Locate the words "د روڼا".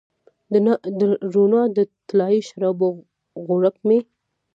0.51-1.63